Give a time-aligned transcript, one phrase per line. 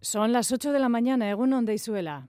[0.00, 2.28] Son las 8 de la mañana, Egunon de Isuela.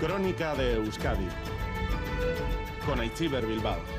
[0.00, 1.26] Crónica de Euskadi
[2.86, 3.97] con Aichiber Bilbao.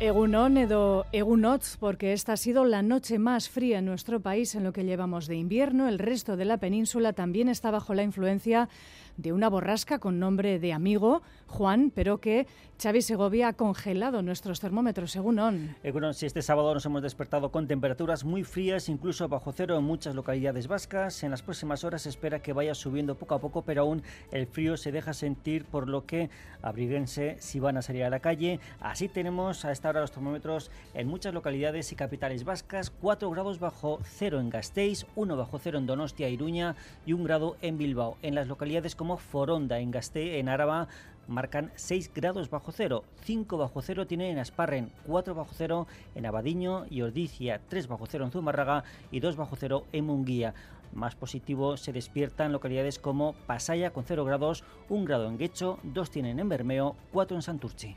[0.00, 4.64] Egunon edo Egunotz, porque esta ha sido la noche más fría en nuestro país en
[4.64, 5.88] lo que llevamos de invierno.
[5.88, 8.70] El resto de la península también está bajo la influencia
[9.18, 12.46] de una borrasca con nombre de amigo, Juan, pero que
[12.82, 15.76] Xavi Segovia ha congelado nuestros termómetros, según ON.
[15.82, 19.84] Egunon, si este sábado nos hemos despertado con temperaturas muy frías, incluso bajo cero en
[19.84, 21.22] muchas localidades vascas.
[21.22, 24.46] En las próximas horas se espera que vaya subiendo poco a poco, pero aún el
[24.46, 26.30] frío se deja sentir, por lo que
[26.62, 28.60] abríguense si van a salir a la calle.
[28.80, 33.58] Así tenemos a esta hora los termómetros en muchas localidades y capitales vascas, 4 grados
[33.58, 38.16] bajo cero en Gasteiz, 1 bajo cero en Donostia, Iruña y 1 grado en Bilbao.
[38.22, 40.88] En las localidades como Foronda, en Gasté, en Áraba,
[41.26, 46.26] marcan 6 grados bajo cero, 5 bajo cero tienen en Asparren, 4 bajo cero en
[46.26, 50.54] Abadiño y Ordicia, 3 bajo cero en Zumárraga y 2 bajo cero en Munguía.
[50.92, 55.78] Más positivo se despierta en localidades como Pasaya con 0 grados, 1 grado en Guecho,
[55.84, 57.96] 2 tienen en Bermeo, 4 en Santurchi.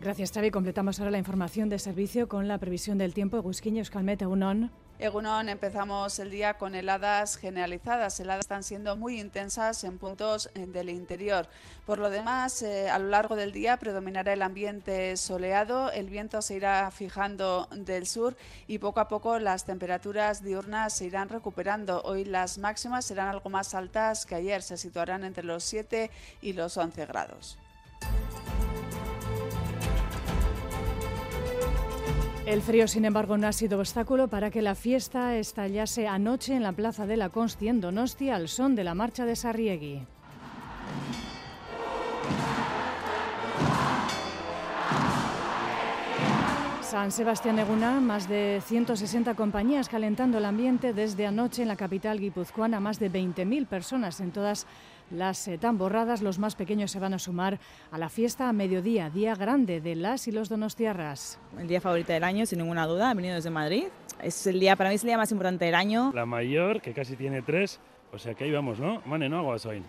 [0.00, 0.50] Gracias, Xavi.
[0.50, 3.36] Completamos ahora la información de servicio con la previsión del tiempo.
[3.36, 4.70] Egusquiño, Euskalmet, Egunon.
[4.98, 8.18] Egunon, empezamos el día con heladas generalizadas.
[8.18, 11.48] Heladas están siendo muy intensas en puntos eh, del interior.
[11.84, 16.40] Por lo demás, eh, a lo largo del día predominará el ambiente soleado, el viento
[16.40, 22.00] se irá fijando del sur y poco a poco las temperaturas diurnas se irán recuperando.
[22.04, 26.54] Hoy las máximas serán algo más altas que ayer, se situarán entre los 7 y
[26.54, 27.58] los 11 grados.
[32.46, 36.62] El frío, sin embargo, no ha sido obstáculo para que la fiesta estallase anoche en
[36.62, 40.00] la Plaza de la Consti en al son de la marcha de Sarriegui.
[46.90, 52.18] San Sebastián Eguna, más de 160 compañías calentando el ambiente desde anoche en la capital
[52.18, 54.66] guipuzcoana, más de 20.000 personas en todas
[55.10, 56.22] las eh, tamborradas.
[56.22, 57.58] Los más pequeños se van a sumar
[57.90, 61.38] a la fiesta a mediodía, día grande de las y los donostiarras.
[61.58, 63.84] El día favorito del año, sin ninguna duda, he venido desde Madrid.
[64.22, 66.12] Es el día, para mí es el día más importante del año.
[66.14, 67.80] La mayor, que casi tiene tres,
[68.12, 69.02] o sea que ahí vamos, ¿no?
[69.06, 69.42] Mane, ¿no?
[69.44, 69.84] Guasoin.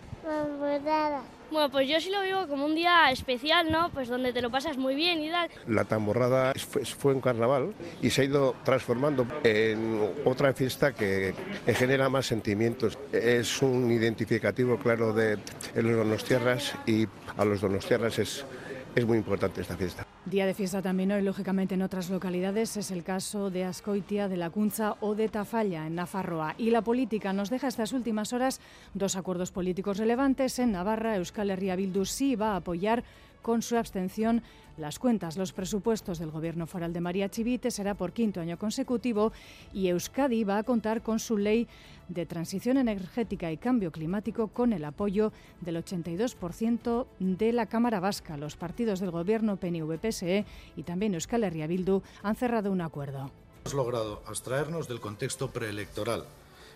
[1.50, 3.90] Bueno, pues yo sí lo vivo como un día especial, ¿no?
[3.90, 5.50] Pues donde te lo pasas muy bien y tal.
[5.66, 11.34] La tamborrada fue, fue un carnaval y se ha ido transformando en otra fiesta que
[11.66, 12.98] genera más sentimientos.
[13.12, 17.06] Es un identificativo claro de, de los donostiarras y
[17.36, 18.46] a los donostiarras es,
[18.94, 20.06] es muy importante esta fiesta.
[20.32, 22.78] Día de fiesta también hoy, lógicamente, en otras localidades.
[22.78, 26.54] Es el caso de Ascoitia, de La Cunza o de Tafalla, en Nafarroa.
[26.56, 28.58] Y la política nos deja estas últimas horas
[28.94, 30.58] dos acuerdos políticos relevantes.
[30.58, 33.04] En Navarra, Euskal Herria Bildu sí va a apoyar
[33.42, 34.42] con su abstención
[34.78, 39.32] las cuentas, los presupuestos del Gobierno foral de María Chivite será por quinto año consecutivo
[39.72, 41.68] y Euskadi va a contar con su ley
[42.08, 48.38] de transición energética y cambio climático con el apoyo del 82% de la Cámara Vasca.
[48.38, 53.30] Los partidos del Gobierno PNV-PSE y también Euskal Herria Bildu han cerrado un acuerdo.
[53.64, 56.24] Hemos logrado abstraernos del contexto preelectoral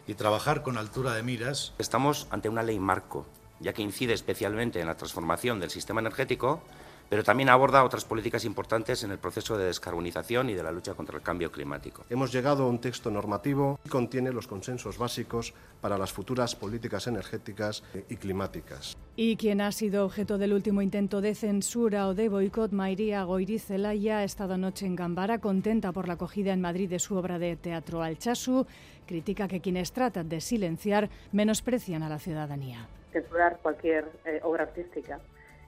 [0.07, 1.73] y trabajar con altura de miras.
[1.79, 3.27] Estamos ante una ley marco,
[3.61, 6.63] ya que incide especialmente en la transformación del sistema energético
[7.09, 10.95] pero también aborda otras políticas importantes en el proceso de descarbonización y de la lucha
[10.95, 12.05] contra el cambio climático.
[12.11, 17.07] Hemos llegado a un texto normativo que contiene los consensos básicos para las futuras políticas
[17.07, 18.97] energéticas y climáticas.
[19.19, 24.19] Y quien ha sido objeto del último intento de censura o de boicot, Mairía Goirizelaya,
[24.19, 27.57] ha estado anoche en Gambara, contenta por la acogida en Madrid de su obra de
[27.57, 28.67] teatro Alchasu,
[29.07, 32.89] critica que quienes tratan de silenciar menosprecian a la ciudadanía.
[33.11, 35.19] Censurar cualquier eh, obra artística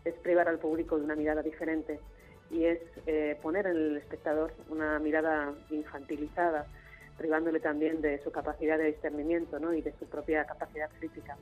[0.05, 2.01] es privar al público de una mirada diferente
[2.51, 6.67] y es eh, poner en el espectador una mirada infantilizada,
[7.17, 11.39] privándole también de su capacidad de discernimiento y de su propia capacidad crítica.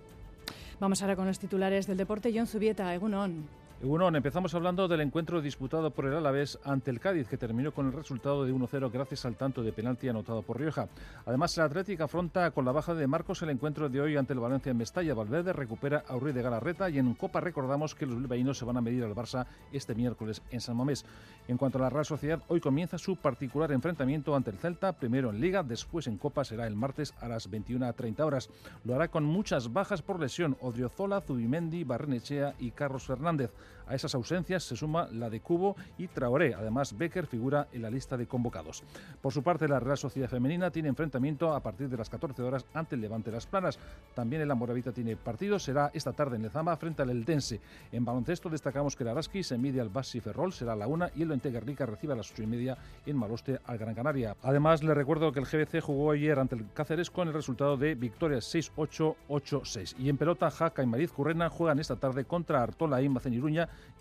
[0.79, 2.33] Vamos ahora con los titulares del deporte.
[2.35, 3.66] John Zubieta, Egunon.
[3.83, 7.85] Egunon, empezamos hablando del encuentro disputado por el Alavés ante el Cádiz, que terminó con
[7.87, 10.89] el resultado de 1-0 gracias al tanto de penalti anotado por Rioja.
[11.27, 14.41] Además, el Atlético afronta con la baja de Marcos el encuentro de hoy ante el
[14.41, 15.13] Valencia en Mestalla.
[15.13, 18.79] Valverde recupera a Uri de Galarreta y en Copa recordamos que los bilbaínos se van
[18.79, 21.05] a medir al Barça este miércoles en San Mamés.
[21.47, 25.29] En cuanto a la Real Sociedad, hoy comienza su particular enfrentamiento ante el Celta, primero
[25.29, 28.49] en Liga, después en Copa será el martes a las 21.30 horas.
[28.85, 33.53] Lo hará con muchas bajas por lesión, Odriozola, Zubimendi, Barrenechea y Carlos Fernández.
[33.87, 36.55] A esas ausencias se suma la de Cubo y Traoré.
[36.55, 38.83] Además, Becker figura en la lista de convocados.
[39.23, 42.67] Por su parte, la Real Sociedad Femenina tiene enfrentamiento a partir de las 14 horas
[42.75, 43.79] ante el Levante Las Planas.
[44.15, 47.61] También el Amoravita tiene partido, será esta tarde en Lezama frente al Eldense.
[47.93, 51.23] En baloncesto destacamos que el Araski se mide al Basi Ferrol, será la una, y
[51.23, 52.77] el Enteguerrica recibe a las ocho y media
[53.07, 54.37] en Maloste al Gran Canaria.
[54.43, 57.95] Además, le recuerdo que el GBC jugó ayer ante el Cáceres con el resultado de
[57.95, 59.95] victoria 6-8, 8-6.
[59.99, 63.09] Y en pelota, Jaca y Mariz Currena juegan esta tarde contra Artola y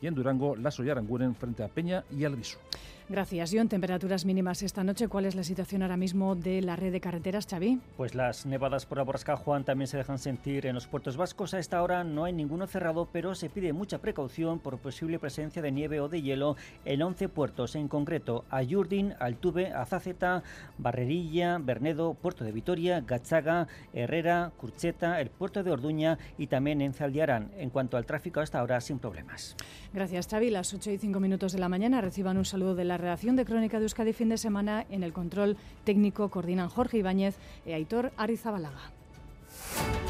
[0.02, 2.60] Y en Durango, Lasso y Aranguren frente a Peña y Alviso.
[3.08, 3.70] Gracias, John.
[3.70, 5.08] Temperaturas mínimas esta noche.
[5.08, 7.80] ¿Cuál es la situación ahora mismo de la red de carreteras, Xavi?
[7.98, 11.54] Pues las nevadas por Aborrasca, Juan, también se dejan sentir en los puertos vascos.
[11.54, 15.62] A esta hora no hay ninguno cerrado, pero se pide mucha precaución por posible presencia
[15.62, 20.42] de nieve o de hielo en 11 puertos, en concreto Ayurdin, Altuve, Azaceta,
[20.80, 26.94] Barrerilla, Bernedo, Puerto de Vitoria, Gachaga, Herrera, Curcheta, el puerto de Orduña y también en
[26.94, 27.52] Zaldiarán.
[27.58, 29.56] En cuanto al tráfico, hasta ahora sin problemas.
[29.94, 30.50] Gracias, Xavi.
[30.50, 33.46] Las 8 y 5 minutos de la mañana reciban un saludo de la redacción de
[33.46, 34.86] Crónica de Euskadi fin de semana.
[34.90, 38.92] En el control técnico coordinan Jorge Ibáñez y Aitor Arizabalaga.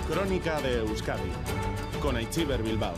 [0.10, 1.32] Crónica de Euskadi
[2.02, 2.94] con Aichiber Bilbao.